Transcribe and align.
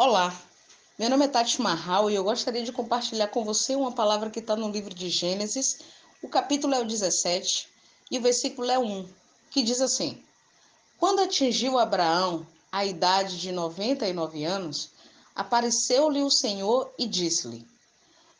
Olá, 0.00 0.32
meu 0.96 1.10
nome 1.10 1.24
é 1.24 1.28
Tati 1.28 1.60
Marral 1.60 2.08
e 2.08 2.14
eu 2.14 2.22
gostaria 2.22 2.62
de 2.62 2.70
compartilhar 2.70 3.26
com 3.26 3.44
você 3.44 3.74
uma 3.74 3.90
palavra 3.90 4.30
que 4.30 4.38
está 4.38 4.54
no 4.54 4.70
livro 4.70 4.94
de 4.94 5.10
Gênesis. 5.10 5.80
O 6.22 6.28
capítulo 6.28 6.72
é 6.72 6.78
o 6.78 6.84
17 6.84 7.68
e 8.08 8.16
o 8.16 8.22
versículo 8.22 8.70
é 8.70 8.78
1, 8.78 9.08
que 9.50 9.60
diz 9.60 9.80
assim: 9.80 10.22
Quando 11.00 11.22
atingiu 11.22 11.76
Abraão 11.76 12.46
a 12.70 12.84
idade 12.84 13.40
de 13.40 13.50
99 13.50 14.44
anos, 14.44 14.90
apareceu-lhe 15.34 16.22
o 16.22 16.30
Senhor 16.30 16.94
e 16.96 17.04
disse-lhe: 17.04 17.66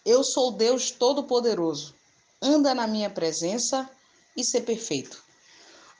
Eu 0.07 0.23
sou 0.23 0.53
Deus 0.53 0.93
Todo-Poderoso, 0.93 1.93
anda 2.41 2.73
na 2.73 2.87
minha 2.87 3.11
presença 3.11 3.91
e 4.37 4.45
ser 4.45 4.61
perfeito. 4.61 5.21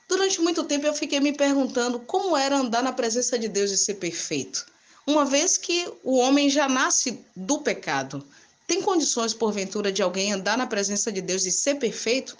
Durante 0.07 0.39
muito 0.39 0.63
tempo 0.63 0.87
eu 0.87 0.93
fiquei 0.93 1.19
me 1.19 1.33
perguntando 1.33 1.99
como 1.99 2.37
era 2.37 2.55
andar 2.55 2.81
na 2.81 2.93
presença 2.93 3.37
de 3.37 3.49
Deus 3.49 3.71
e 3.71 3.77
ser 3.77 3.95
perfeito 3.95 4.65
uma 5.09 5.25
vez 5.25 5.57
que 5.57 5.91
o 6.03 6.17
homem 6.17 6.51
já 6.51 6.69
nasce 6.69 7.25
do 7.35 7.59
pecado. 7.61 8.23
Tem 8.67 8.79
condições, 8.79 9.33
porventura, 9.33 9.91
de 9.91 10.03
alguém 10.03 10.31
andar 10.31 10.55
na 10.55 10.67
presença 10.67 11.11
de 11.11 11.19
Deus 11.19 11.47
e 11.47 11.51
ser 11.51 11.75
perfeito? 11.75 12.37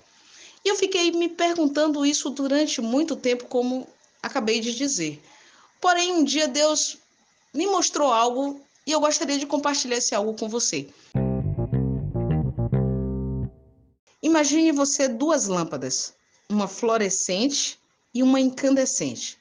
E 0.64 0.70
eu 0.70 0.76
fiquei 0.76 1.12
me 1.12 1.30
perguntando 1.30 2.06
isso 2.06 2.30
durante 2.30 2.80
muito 2.80 3.16
tempo, 3.16 3.46
como 3.46 3.88
acabei 4.22 4.60
de 4.60 4.76
dizer. 4.76 5.20
Porém, 5.82 6.14
um 6.14 6.24
dia 6.24 6.48
Deus 6.48 7.00
me 7.52 7.66
mostrou 7.66 8.14
algo 8.14 8.62
e 8.86 8.92
eu 8.92 9.00
gostaria 9.00 9.40
de 9.40 9.48
compartilhar 9.48 9.98
esse 9.98 10.14
algo 10.14 10.36
com 10.36 10.48
você. 10.48 10.88
Imagine 14.22 14.72
você 14.72 15.08
duas 15.08 15.48
lâmpadas, 15.48 16.14
uma 16.48 16.68
fluorescente 16.68 17.80
e 18.14 18.22
uma 18.22 18.40
incandescente. 18.40 19.40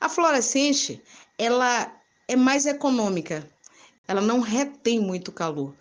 A 0.00 0.08
fluorescente, 0.08 1.02
ela 1.36 1.99
é 2.30 2.36
mais 2.36 2.64
econômica. 2.64 3.44
Ela 4.06 4.20
não 4.20 4.38
retém 4.38 5.00
muito 5.00 5.32
calor. 5.32 5.74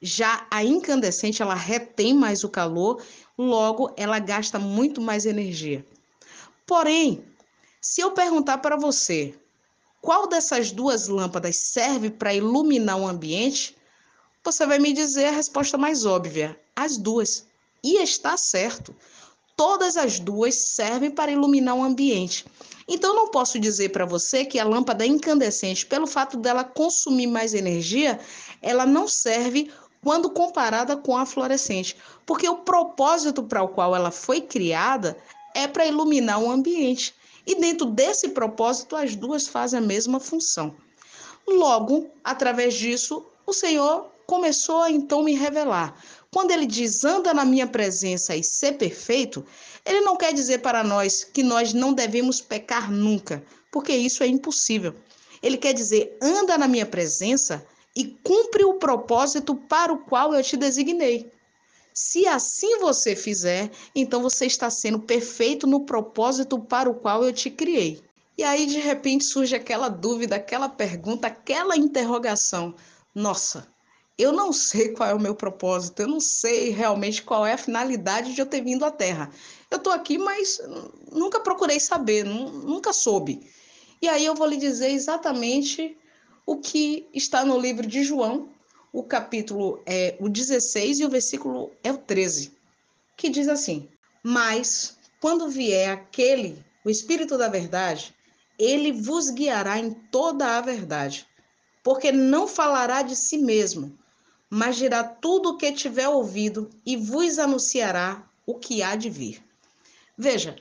Já 0.00 0.44
a 0.50 0.64
incandescente, 0.64 1.40
ela 1.40 1.54
retém 1.54 2.12
mais 2.12 2.42
o 2.42 2.48
calor, 2.48 3.00
logo 3.38 3.92
ela 3.96 4.18
gasta 4.18 4.58
muito 4.58 5.00
mais 5.00 5.26
energia. 5.26 5.86
Porém, 6.66 7.24
se 7.80 8.00
eu 8.00 8.10
perguntar 8.10 8.58
para 8.58 8.76
você 8.76 9.32
qual 10.00 10.26
dessas 10.26 10.72
duas 10.72 11.06
lâmpadas 11.06 11.56
serve 11.58 12.10
para 12.10 12.34
iluminar 12.34 12.98
o 12.98 13.06
ambiente, 13.06 13.76
você 14.42 14.66
vai 14.66 14.80
me 14.80 14.92
dizer 14.92 15.26
a 15.26 15.30
resposta 15.32 15.78
mais 15.78 16.04
óbvia: 16.04 16.60
as 16.74 16.96
duas. 16.96 17.46
E 17.84 18.02
está 18.02 18.36
certo. 18.36 18.92
Todas 19.56 19.96
as 19.96 20.18
duas 20.18 20.54
servem 20.74 21.10
para 21.10 21.30
iluminar 21.30 21.76
o 21.76 21.82
ambiente. 21.82 22.44
Então, 22.88 23.14
não 23.14 23.28
posso 23.28 23.58
dizer 23.58 23.90
para 23.90 24.04
você 24.04 24.44
que 24.44 24.58
a 24.58 24.64
lâmpada 24.64 25.06
incandescente, 25.06 25.86
pelo 25.86 26.06
fato 26.06 26.36
dela 26.36 26.64
consumir 26.64 27.26
mais 27.26 27.54
energia, 27.54 28.18
ela 28.60 28.84
não 28.84 29.06
serve 29.06 29.70
quando 30.02 30.30
comparada 30.30 30.96
com 30.96 31.16
a 31.16 31.24
fluorescente, 31.24 31.96
porque 32.26 32.48
o 32.48 32.58
propósito 32.58 33.42
para 33.42 33.62
o 33.62 33.68
qual 33.68 33.94
ela 33.94 34.10
foi 34.10 34.40
criada 34.40 35.16
é 35.54 35.68
para 35.68 35.86
iluminar 35.86 36.42
o 36.42 36.50
ambiente. 36.50 37.14
E 37.46 37.54
dentro 37.54 37.86
desse 37.86 38.30
propósito, 38.30 38.96
as 38.96 39.14
duas 39.14 39.46
fazem 39.46 39.78
a 39.78 39.82
mesma 39.82 40.18
função. 40.18 40.74
Logo, 41.46 42.10
através 42.22 42.74
disso, 42.74 43.24
o 43.46 43.52
Senhor 43.52 44.06
começou 44.26 44.82
a 44.82 44.90
então 44.90 45.22
me 45.22 45.34
revelar. 45.34 45.94
Quando 46.32 46.50
ele 46.50 46.64
diz 46.64 47.04
anda 47.04 47.34
na 47.34 47.44
minha 47.44 47.66
presença 47.66 48.34
e 48.34 48.42
ser 48.42 48.78
perfeito, 48.78 49.44
ele 49.84 50.00
não 50.00 50.16
quer 50.16 50.32
dizer 50.32 50.58
para 50.60 50.82
nós 50.82 51.22
que 51.22 51.42
nós 51.42 51.74
não 51.74 51.92
devemos 51.92 52.40
pecar 52.40 52.90
nunca, 52.90 53.44
porque 53.70 53.92
isso 53.92 54.22
é 54.22 54.26
impossível. 54.26 54.94
Ele 55.42 55.58
quer 55.58 55.74
dizer 55.74 56.16
anda 56.22 56.56
na 56.56 56.66
minha 56.66 56.86
presença 56.86 57.66
e 57.94 58.06
cumpre 58.24 58.64
o 58.64 58.78
propósito 58.78 59.54
para 59.54 59.92
o 59.92 59.98
qual 59.98 60.34
eu 60.34 60.42
te 60.42 60.56
designei. 60.56 61.30
Se 61.92 62.26
assim 62.26 62.78
você 62.78 63.14
fizer, 63.14 63.70
então 63.94 64.22
você 64.22 64.46
está 64.46 64.70
sendo 64.70 65.00
perfeito 65.00 65.66
no 65.66 65.84
propósito 65.84 66.58
para 66.58 66.88
o 66.88 66.94
qual 66.94 67.22
eu 67.22 67.32
te 67.32 67.50
criei. 67.50 68.02
E 68.38 68.42
aí, 68.42 68.64
de 68.64 68.78
repente, 68.78 69.24
surge 69.24 69.54
aquela 69.54 69.90
dúvida, 69.90 70.36
aquela 70.36 70.70
pergunta, 70.70 71.26
aquela 71.26 71.76
interrogação: 71.76 72.74
nossa, 73.14 73.68
eu 74.18 74.32
não 74.32 74.52
sei 74.52 74.90
qual 74.90 75.08
é 75.08 75.14
o 75.14 75.20
meu 75.20 75.34
propósito, 75.34 76.02
eu 76.02 76.08
não 76.08 76.20
sei 76.20 76.70
realmente 76.70 77.22
qual 77.22 77.46
é 77.46 77.54
a 77.54 77.58
finalidade 77.58 78.34
de 78.34 78.40
eu 78.40 78.46
ter 78.46 78.62
vindo 78.62 78.84
à 78.84 78.90
Terra. 78.90 79.30
Eu 79.70 79.78
estou 79.78 79.92
aqui, 79.92 80.18
mas 80.18 80.60
nunca 81.10 81.40
procurei 81.40 81.80
saber, 81.80 82.24
nunca 82.24 82.92
soube. 82.92 83.50
E 84.00 84.08
aí 84.08 84.24
eu 84.24 84.34
vou 84.34 84.46
lhe 84.46 84.56
dizer 84.56 84.90
exatamente 84.90 85.96
o 86.44 86.58
que 86.58 87.08
está 87.14 87.44
no 87.44 87.58
livro 87.58 87.86
de 87.86 88.02
João, 88.02 88.48
o 88.92 89.02
capítulo 89.02 89.80
é 89.86 90.16
o 90.20 90.28
16 90.28 91.00
e 91.00 91.04
o 91.04 91.08
versículo 91.08 91.72
é 91.82 91.90
o 91.90 91.98
13, 91.98 92.52
que 93.16 93.30
diz 93.30 93.48
assim: 93.48 93.88
Mas 94.22 94.98
quando 95.20 95.48
vier 95.48 95.90
aquele, 95.90 96.62
o 96.84 96.90
Espírito 96.90 97.38
da 97.38 97.48
Verdade, 97.48 98.14
ele 98.58 98.92
vos 98.92 99.30
guiará 99.30 99.78
em 99.78 99.90
toda 99.90 100.58
a 100.58 100.60
verdade, 100.60 101.26
porque 101.82 102.12
não 102.12 102.46
falará 102.46 103.02
de 103.02 103.16
si 103.16 103.38
mesmo 103.38 103.96
mas 104.54 104.76
dirá 104.76 105.02
tudo 105.02 105.48
o 105.48 105.56
que 105.56 105.72
tiver 105.72 106.06
ouvido 106.06 106.68
e 106.84 106.94
vos 106.94 107.38
anunciará 107.38 108.22
o 108.44 108.56
que 108.56 108.82
há 108.82 108.94
de 108.94 109.08
vir. 109.08 109.42
Veja, 110.14 110.56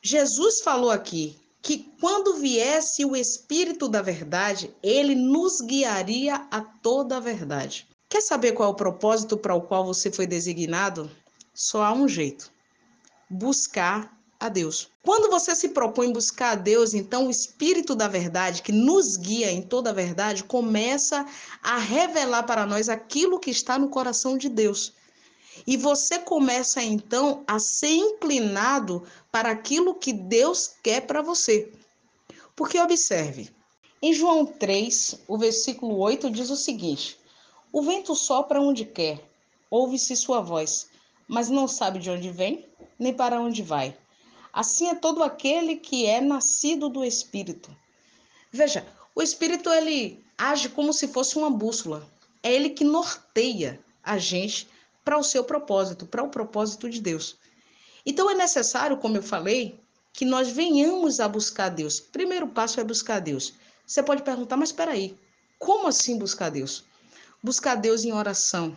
Jesus 0.00 0.60
falou 0.60 0.92
aqui 0.92 1.36
que 1.60 1.92
quando 2.00 2.34
viesse 2.34 3.04
o 3.04 3.16
Espírito 3.16 3.88
da 3.88 4.00
Verdade, 4.00 4.72
ele 4.80 5.16
nos 5.16 5.60
guiaria 5.60 6.46
a 6.52 6.60
toda 6.60 7.16
a 7.16 7.20
verdade. 7.20 7.88
Quer 8.08 8.20
saber 8.20 8.52
qual 8.52 8.68
é 8.68 8.72
o 8.72 8.76
propósito 8.76 9.36
para 9.36 9.56
o 9.56 9.62
qual 9.62 9.84
você 9.84 10.12
foi 10.12 10.24
designado? 10.24 11.10
Só 11.52 11.82
há 11.82 11.92
um 11.92 12.06
jeito: 12.06 12.52
buscar 13.28 14.16
a 14.40 14.48
Deus. 14.48 14.88
Quando 15.02 15.30
você 15.30 15.54
se 15.54 15.68
propõe 15.68 16.12
buscar 16.12 16.52
a 16.52 16.54
Deus, 16.54 16.94
então 16.94 17.26
o 17.26 17.30
Espírito 17.30 17.94
da 17.94 18.08
Verdade, 18.08 18.62
que 18.62 18.72
nos 18.72 19.18
guia 19.18 19.52
em 19.52 19.60
toda 19.60 19.90
a 19.90 19.92
verdade, 19.92 20.42
começa 20.44 21.26
a 21.62 21.76
revelar 21.76 22.44
para 22.44 22.64
nós 22.64 22.88
aquilo 22.88 23.38
que 23.38 23.50
está 23.50 23.78
no 23.78 23.90
coração 23.90 24.38
de 24.38 24.48
Deus. 24.48 24.94
E 25.66 25.76
você 25.76 26.18
começa 26.18 26.82
então 26.82 27.44
a 27.46 27.58
ser 27.58 27.94
inclinado 27.94 29.02
para 29.30 29.50
aquilo 29.50 29.94
que 29.94 30.12
Deus 30.12 30.74
quer 30.82 31.02
para 31.02 31.20
você. 31.20 31.70
Porque 32.56 32.80
observe, 32.80 33.50
em 34.00 34.14
João 34.14 34.46
3, 34.46 35.20
o 35.28 35.36
versículo 35.36 35.98
8 35.98 36.30
diz 36.30 36.48
o 36.48 36.56
seguinte: 36.56 37.18
O 37.70 37.82
vento 37.82 38.14
sopra 38.14 38.60
onde 38.60 38.86
quer, 38.86 39.22
ouve-se 39.70 40.16
sua 40.16 40.40
voz, 40.40 40.88
mas 41.28 41.50
não 41.50 41.68
sabe 41.68 41.98
de 41.98 42.08
onde 42.08 42.30
vem, 42.30 42.66
nem 42.98 43.12
para 43.12 43.38
onde 43.38 43.62
vai. 43.62 43.96
Assim 44.52 44.88
é 44.88 44.94
todo 44.94 45.22
aquele 45.22 45.76
que 45.76 46.06
é 46.06 46.20
nascido 46.20 46.88
do 46.88 47.04
Espírito. 47.04 47.74
Veja, 48.50 48.86
o 49.14 49.22
Espírito 49.22 49.70
ele 49.70 50.24
age 50.36 50.68
como 50.68 50.92
se 50.92 51.08
fosse 51.08 51.36
uma 51.36 51.50
bússola. 51.50 52.08
É 52.42 52.52
ele 52.52 52.70
que 52.70 52.84
norteia 52.84 53.80
a 54.02 54.18
gente 54.18 54.68
para 55.04 55.18
o 55.18 55.22
seu 55.22 55.44
propósito, 55.44 56.06
para 56.06 56.22
o 56.22 56.30
propósito 56.30 56.88
de 56.88 57.00
Deus. 57.00 57.36
Então 58.04 58.30
é 58.30 58.34
necessário, 58.34 58.96
como 58.96 59.16
eu 59.16 59.22
falei, 59.22 59.78
que 60.12 60.24
nós 60.24 60.48
venhamos 60.48 61.20
a 61.20 61.28
buscar 61.28 61.68
Deus. 61.68 62.00
Primeiro 62.00 62.48
passo 62.48 62.80
é 62.80 62.84
buscar 62.84 63.20
Deus. 63.20 63.52
Você 63.86 64.02
pode 64.02 64.22
perguntar, 64.22 64.56
mas 64.56 64.70
espera 64.70 64.92
aí, 64.92 65.16
como 65.58 65.86
assim 65.86 66.18
buscar 66.18 66.50
Deus? 66.50 66.84
Buscar 67.42 67.74
Deus 67.74 68.04
em 68.04 68.12
oração, 68.12 68.76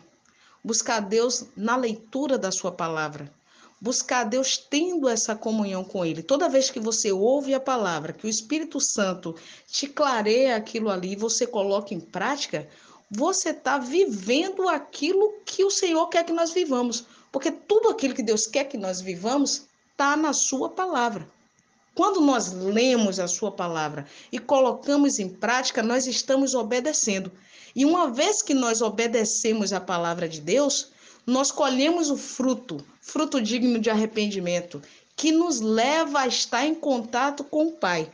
buscar 0.63 0.99
Deus 0.99 1.45
na 1.55 1.75
leitura 1.75 2.37
da 2.37 2.51
sua 2.51 2.71
palavra, 2.71 3.31
buscar 3.83 4.23
Deus 4.23 4.57
tendo 4.57 5.09
essa 5.09 5.35
comunhão 5.35 5.83
com 5.83 6.05
Ele. 6.05 6.23
Toda 6.23 6.47
vez 6.47 6.69
que 6.69 6.79
você 6.79 7.11
ouve 7.11 7.53
a 7.53 7.59
palavra, 7.59 8.13
que 8.13 8.25
o 8.25 8.29
Espírito 8.29 8.79
Santo 8.79 9.35
te 9.67 9.87
clareia 9.87 10.55
aquilo 10.55 10.89
ali, 10.89 11.17
você 11.17 11.45
coloca 11.45 11.93
em 11.93 11.99
prática, 11.99 12.65
você 13.11 13.49
está 13.49 13.77
vivendo 13.77 14.69
aquilo 14.69 15.33
que 15.45 15.65
o 15.65 15.69
Senhor 15.69 16.07
quer 16.07 16.23
que 16.23 16.31
nós 16.31 16.53
vivamos. 16.53 17.05
Porque 17.29 17.51
tudo 17.51 17.89
aquilo 17.89 18.13
que 18.13 18.23
Deus 18.23 18.47
quer 18.47 18.63
que 18.63 18.77
nós 18.77 19.01
vivamos 19.01 19.67
está 19.91 20.15
na 20.15 20.31
Sua 20.31 20.69
palavra. 20.69 21.27
Quando 21.93 22.21
nós 22.21 22.53
lemos 22.53 23.19
a 23.19 23.27
Sua 23.27 23.51
palavra 23.51 24.07
e 24.31 24.39
colocamos 24.39 25.19
em 25.19 25.27
prática, 25.27 25.83
nós 25.83 26.07
estamos 26.07 26.55
obedecendo. 26.55 27.29
E 27.75 27.83
uma 27.83 28.09
vez 28.09 28.41
que 28.41 28.53
nós 28.53 28.81
obedecemos 28.81 29.73
a 29.73 29.81
palavra 29.81 30.29
de 30.29 30.39
Deus, 30.39 30.92
nós 31.25 31.51
colhemos 31.51 32.09
o 32.09 32.17
fruto, 32.17 32.83
fruto 33.01 33.41
digno 33.41 33.79
de 33.79 33.89
arrependimento, 33.89 34.81
que 35.15 35.31
nos 35.31 35.61
leva 35.61 36.21
a 36.21 36.27
estar 36.27 36.65
em 36.65 36.75
contato 36.75 37.43
com 37.43 37.67
o 37.67 37.71
Pai. 37.71 38.09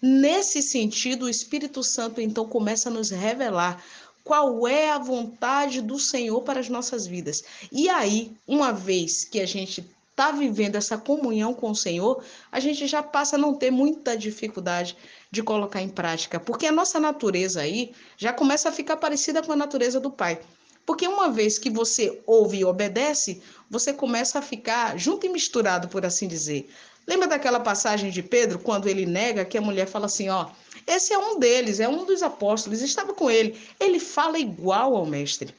Nesse 0.00 0.62
sentido, 0.62 1.24
o 1.24 1.28
Espírito 1.28 1.82
Santo 1.82 2.20
então 2.20 2.46
começa 2.46 2.88
a 2.88 2.92
nos 2.92 3.10
revelar 3.10 3.82
qual 4.22 4.66
é 4.66 4.90
a 4.90 4.98
vontade 4.98 5.82
do 5.82 5.98
Senhor 5.98 6.40
para 6.42 6.60
as 6.60 6.68
nossas 6.68 7.06
vidas. 7.06 7.44
E 7.70 7.88
aí, 7.88 8.32
uma 8.46 8.72
vez 8.72 9.24
que 9.24 9.40
a 9.40 9.46
gente 9.46 9.84
está 10.10 10.30
vivendo 10.30 10.76
essa 10.76 10.96
comunhão 10.96 11.52
com 11.52 11.70
o 11.70 11.76
Senhor, 11.76 12.22
a 12.50 12.60
gente 12.60 12.86
já 12.86 13.02
passa 13.02 13.36
a 13.36 13.38
não 13.38 13.54
ter 13.54 13.70
muita 13.70 14.16
dificuldade 14.16 14.96
de 15.30 15.42
colocar 15.42 15.82
em 15.82 15.88
prática, 15.88 16.38
porque 16.38 16.66
a 16.66 16.72
nossa 16.72 17.00
natureza 17.00 17.60
aí 17.60 17.92
já 18.16 18.32
começa 18.32 18.68
a 18.68 18.72
ficar 18.72 18.96
parecida 18.96 19.42
com 19.42 19.52
a 19.52 19.56
natureza 19.56 19.98
do 19.98 20.10
Pai. 20.10 20.40
Porque 20.86 21.08
uma 21.08 21.30
vez 21.30 21.58
que 21.58 21.70
você 21.70 22.20
ouve 22.26 22.58
e 22.58 22.64
obedece, 22.64 23.42
você 23.70 23.92
começa 23.92 24.38
a 24.38 24.42
ficar 24.42 24.98
junto 24.98 25.26
e 25.26 25.28
misturado, 25.28 25.88
por 25.88 26.04
assim 26.04 26.28
dizer. 26.28 26.70
Lembra 27.06 27.26
daquela 27.26 27.60
passagem 27.60 28.10
de 28.10 28.22
Pedro, 28.22 28.58
quando 28.58 28.88
ele 28.88 29.06
nega 29.06 29.44
que 29.44 29.58
a 29.58 29.62
mulher 29.62 29.86
fala 29.86 30.06
assim: 30.06 30.28
ó, 30.28 30.48
esse 30.86 31.12
é 31.12 31.18
um 31.18 31.38
deles, 31.38 31.80
é 31.80 31.88
um 31.88 32.04
dos 32.04 32.22
apóstolos, 32.22 32.82
estava 32.82 33.14
com 33.14 33.30
ele. 33.30 33.58
Ele 33.80 33.98
fala 33.98 34.38
igual 34.38 34.96
ao 34.96 35.06
mestre. 35.06 35.54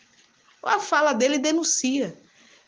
A 0.64 0.80
fala 0.80 1.14
dele 1.14 1.38
denuncia. 1.38 2.16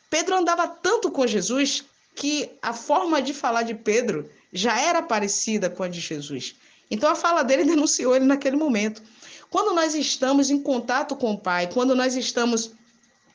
Pedro 0.10 0.36
andava 0.36 0.68
tanto 0.68 1.12
com 1.12 1.26
Jesus 1.28 1.84
que 2.16 2.50
a 2.62 2.74
forma 2.74 3.22
de 3.22 3.34
falar 3.34 3.64
de 3.64 3.76
Pedro 3.76 4.30
já 4.52 4.80
era 4.80 5.02
parecida 5.02 5.70
com 5.70 5.84
a 5.84 5.88
de 5.88 6.00
Jesus. 6.00 6.56
Então 6.90 7.10
a 7.10 7.16
fala 7.16 7.44
dele 7.44 7.64
denunciou 7.66 8.16
ele 8.16 8.26
naquele 8.26 8.56
momento. 8.56 9.02
Quando 9.50 9.74
nós 9.74 9.96
estamos 9.96 10.50
em 10.50 10.62
contato 10.62 11.16
com 11.16 11.34
o 11.34 11.38
Pai, 11.38 11.72
quando 11.72 11.96
nós 11.96 12.16
estamos 12.16 12.72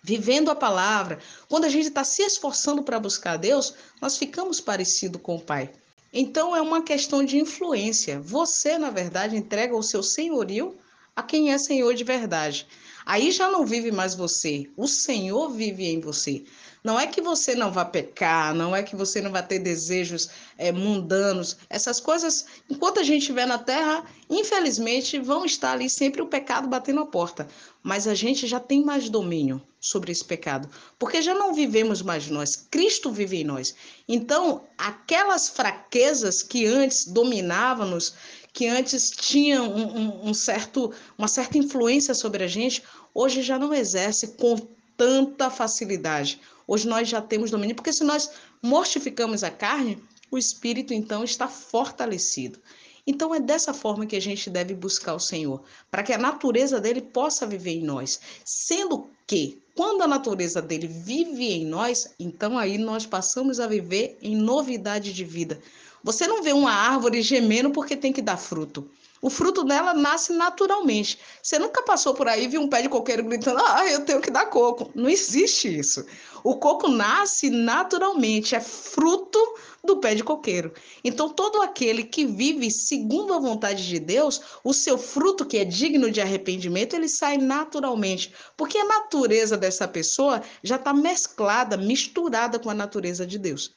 vivendo 0.02 0.50
a 0.50 0.54
palavra, 0.54 1.18
quando 1.48 1.64
a 1.64 1.68
gente 1.68 1.88
está 1.88 2.04
se 2.04 2.22
esforçando 2.22 2.82
para 2.82 2.98
buscar 2.98 3.36
Deus, 3.36 3.74
nós 4.00 4.16
ficamos 4.16 4.60
parecido 4.60 5.18
com 5.18 5.36
o 5.36 5.40
Pai. 5.40 5.70
Então 6.12 6.54
é 6.54 6.60
uma 6.60 6.82
questão 6.82 7.24
de 7.24 7.38
influência. 7.38 8.20
Você, 8.20 8.76
na 8.76 8.90
verdade, 8.90 9.36
entrega 9.36 9.74
o 9.74 9.82
seu 9.82 10.02
senhorio 10.02 10.76
a 11.16 11.22
quem 11.22 11.52
é 11.52 11.58
Senhor 11.58 11.94
de 11.94 12.04
verdade. 12.04 12.66
Aí 13.04 13.30
já 13.30 13.50
não 13.50 13.66
vive 13.66 13.90
mais 13.90 14.14
você, 14.14 14.70
o 14.76 14.86
Senhor 14.86 15.50
vive 15.50 15.86
em 15.86 16.00
você. 16.00 16.44
Não 16.84 16.98
é 16.98 17.06
que 17.06 17.20
você 17.20 17.54
não 17.54 17.70
vá 17.70 17.84
pecar, 17.84 18.52
não 18.52 18.74
é 18.74 18.82
que 18.82 18.96
você 18.96 19.20
não 19.20 19.30
vai 19.30 19.46
ter 19.46 19.60
desejos 19.60 20.28
é, 20.58 20.72
mundanos. 20.72 21.56
Essas 21.70 22.00
coisas, 22.00 22.46
enquanto 22.68 22.98
a 22.98 23.04
gente 23.04 23.22
estiver 23.22 23.46
na 23.46 23.58
terra, 23.58 24.04
infelizmente 24.28 25.18
vão 25.20 25.44
estar 25.44 25.72
ali 25.72 25.88
sempre 25.88 26.20
o 26.20 26.26
pecado 26.26 26.66
batendo 26.66 27.00
a 27.00 27.06
porta. 27.06 27.46
Mas 27.84 28.08
a 28.08 28.14
gente 28.14 28.48
já 28.48 28.58
tem 28.58 28.84
mais 28.84 29.08
domínio 29.08 29.62
sobre 29.80 30.10
esse 30.10 30.24
pecado, 30.24 30.68
porque 30.98 31.20
já 31.20 31.34
não 31.34 31.52
vivemos 31.52 32.02
mais 32.02 32.28
nós, 32.28 32.54
Cristo 32.70 33.10
vive 33.10 33.40
em 33.40 33.44
nós. 33.44 33.74
Então, 34.08 34.62
aquelas 34.78 35.48
fraquezas 35.48 36.40
que 36.40 36.66
antes 36.66 37.04
dominavam-nos, 37.04 38.14
que 38.52 38.66
antes 38.66 39.10
tinham 39.10 39.70
um, 39.70 39.98
um, 39.98 40.28
um 40.30 40.34
certo, 40.34 40.92
uma 41.16 41.28
certa 41.28 41.56
influência 41.56 42.14
sobre 42.14 42.44
a 42.44 42.46
gente, 42.46 42.82
hoje 43.14 43.42
já 43.42 43.58
não 43.58 43.72
exerce 43.72 44.28
com 44.36 44.56
tanta 44.96 45.50
facilidade. 45.50 46.40
Hoje 46.66 46.86
nós 46.86 47.08
já 47.08 47.20
temos 47.20 47.50
domínio, 47.50 47.74
porque 47.74 47.92
se 47.92 48.04
nós 48.04 48.30
mortificamos 48.62 49.42
a 49.42 49.50
carne, 49.50 50.02
o 50.30 50.38
espírito 50.38 50.94
então 50.94 51.24
está 51.24 51.48
fortalecido. 51.48 52.58
Então 53.06 53.34
é 53.34 53.40
dessa 53.40 53.74
forma 53.74 54.06
que 54.06 54.14
a 54.14 54.20
gente 54.20 54.48
deve 54.48 54.74
buscar 54.74 55.14
o 55.14 55.20
Senhor, 55.20 55.62
para 55.90 56.02
que 56.02 56.12
a 56.12 56.18
natureza 56.18 56.80
dele 56.80 57.02
possa 57.02 57.46
viver 57.46 57.72
em 57.72 57.82
nós. 57.82 58.20
Sendo 58.44 59.10
que, 59.26 59.60
quando 59.74 60.02
a 60.02 60.06
natureza 60.06 60.62
dele 60.62 60.86
vive 60.86 61.50
em 61.50 61.66
nós, 61.66 62.14
então 62.18 62.56
aí 62.56 62.78
nós 62.78 63.04
passamos 63.04 63.58
a 63.58 63.66
viver 63.66 64.18
em 64.22 64.36
novidade 64.36 65.12
de 65.12 65.24
vida. 65.24 65.60
Você 66.02 66.26
não 66.26 66.42
vê 66.42 66.52
uma 66.52 66.72
árvore 66.72 67.22
gemendo 67.22 67.70
porque 67.70 67.96
tem 67.96 68.12
que 68.12 68.22
dar 68.22 68.36
fruto. 68.36 68.90
O 69.20 69.30
fruto 69.30 69.62
dela 69.62 69.94
nasce 69.94 70.32
naturalmente. 70.32 71.16
Você 71.40 71.56
nunca 71.56 71.84
passou 71.84 72.12
por 72.12 72.26
aí 72.26 72.42
e 72.44 72.48
viu 72.48 72.60
um 72.60 72.68
pé 72.68 72.82
de 72.82 72.88
coqueiro 72.88 73.22
gritando: 73.22 73.60
Ah, 73.64 73.88
eu 73.88 74.04
tenho 74.04 74.20
que 74.20 74.32
dar 74.32 74.46
coco. 74.46 74.90
Não 74.96 75.08
existe 75.08 75.78
isso. 75.78 76.04
O 76.42 76.56
coco 76.56 76.88
nasce 76.88 77.48
naturalmente, 77.48 78.56
é 78.56 78.60
fruto 78.60 79.38
do 79.84 79.98
pé 79.98 80.16
de 80.16 80.24
coqueiro. 80.24 80.74
Então, 81.04 81.28
todo 81.28 81.62
aquele 81.62 82.02
que 82.02 82.26
vive 82.26 82.68
segundo 82.68 83.32
a 83.32 83.38
vontade 83.38 83.86
de 83.86 84.00
Deus, 84.00 84.40
o 84.64 84.74
seu 84.74 84.98
fruto, 84.98 85.46
que 85.46 85.58
é 85.58 85.64
digno 85.64 86.10
de 86.10 86.20
arrependimento, 86.20 86.96
ele 86.96 87.08
sai 87.08 87.38
naturalmente. 87.38 88.34
Porque 88.56 88.76
a 88.76 88.84
natureza 88.84 89.56
dessa 89.56 89.86
pessoa 89.86 90.42
já 90.64 90.74
está 90.74 90.92
mesclada, 90.92 91.76
misturada 91.76 92.58
com 92.58 92.70
a 92.70 92.74
natureza 92.74 93.24
de 93.24 93.38
Deus. 93.38 93.72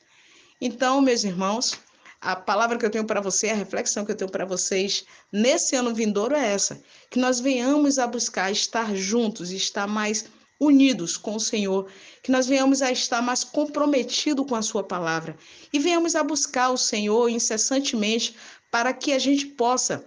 Então, 0.60 1.02
meus 1.02 1.24
irmãos, 1.24 1.78
a 2.26 2.36
palavra 2.36 2.76
que 2.80 2.84
eu 2.84 2.90
tenho 2.90 3.06
para 3.06 3.22
você, 3.22 3.50
a 3.50 3.54
reflexão 3.54 4.04
que 4.04 4.12
eu 4.12 4.16
tenho 4.16 4.32
para 4.32 4.46
vocês 4.46 5.06
nesse 5.32 5.76
ano 5.76 5.94
vindouro 5.94 6.36
é 6.36 6.54
essa: 6.54 6.82
que 7.12 7.20
nós 7.20 7.40
venhamos 7.40 8.00
a 8.00 8.08
buscar 8.08 8.52
estar 8.52 8.96
juntos, 8.96 9.52
estar 9.52 9.86
mais 9.86 10.26
unidos 10.60 11.18
com 11.18 11.36
o 11.36 11.40
Senhor, 11.40 11.88
que 12.24 12.32
nós 12.32 12.48
venhamos 12.48 12.82
a 12.82 12.92
estar 12.92 13.22
mais 13.22 13.44
comprometidos 13.44 14.48
com 14.50 14.56
a 14.56 14.64
Sua 14.64 14.84
palavra 14.84 15.38
e 15.72 15.78
venhamos 15.78 16.16
a 16.16 16.24
buscar 16.24 16.72
o 16.72 16.78
Senhor 16.78 17.30
incessantemente 17.30 18.36
para 18.72 18.92
que 18.92 19.14
a 19.14 19.20
gente 19.20 19.46
possa 19.46 20.04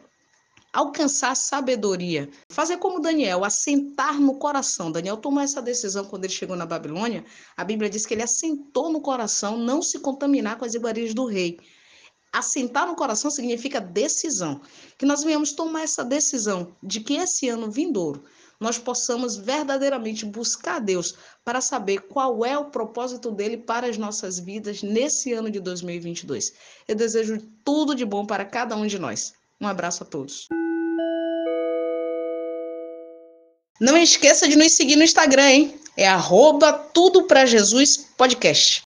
alcançar 0.73 1.37
sabedoria, 1.37 2.29
fazer 2.49 2.79
como 2.79 3.01
Daniel, 3.01 3.45
assentar 3.45 4.21
no 4.21 4.35
coração. 4.35 4.91
Daniel 4.91 5.19
tomou 5.19 5.43
essa 5.43 5.63
decisão 5.63 6.05
quando 6.05 6.25
ele 6.25 6.33
chegou 6.33 6.57
na 6.57 6.67
Babilônia. 6.67 7.25
A 7.57 7.63
Bíblia 7.63 7.89
diz 7.89 8.05
que 8.05 8.15
ele 8.15 8.23
assentou 8.25 8.91
no 8.91 9.01
coração 9.01 9.57
não 9.57 9.81
se 9.81 10.01
contaminar 10.01 10.59
com 10.59 10.65
as 10.65 10.75
iguarias 10.75 11.15
do 11.15 11.25
rei 11.25 11.59
assentar 12.33 12.87
no 12.87 12.95
coração 12.95 13.31
significa 13.31 13.81
decisão. 13.81 14.61
Que 14.97 15.07
nós 15.07 15.23
venhamos 15.23 15.53
tomar 15.53 15.83
essa 15.83 16.05
decisão 16.05 16.75
de 16.83 17.01
que 17.01 17.15
esse 17.15 17.49
ano 17.49 17.71
vindouro 17.71 18.25
nós 18.61 18.77
possamos 18.77 19.37
verdadeiramente 19.37 20.27
buscar 20.27 20.81
Deus 20.81 21.15
para 21.45 21.61
saber 21.61 22.01
qual 22.01 22.45
é 22.45 22.59
o 22.59 22.67
propósito 22.67 23.31
dele 23.31 23.57
para 23.57 23.87
as 23.87 23.97
nossas 23.97 24.39
vidas 24.39 24.83
nesse 24.83 25.33
ano 25.33 25.51
de 25.51 25.61
2022. 25.61 26.53
Eu 26.87 26.97
desejo 26.97 27.39
tudo 27.65 27.95
de 27.95 28.05
bom 28.05 28.27
para 28.27 28.45
cada 28.45 28.75
um 28.77 28.87
de 28.87 28.99
nós. 28.99 29.33
Um 29.61 29.67
abraço 29.67 30.03
a 30.03 30.07
todos. 30.07 30.49
Não 33.81 33.97
esqueça 33.97 34.49
de 34.49 34.57
nos 34.57 34.73
seguir 34.73 34.97
no 34.97 35.05
Instagram, 35.05 35.51
hein? 35.51 35.81
É 35.97 36.09
arroba 36.09 36.73
tudo 36.73 37.27
Jesus 37.47 38.09
podcast. 38.17 38.77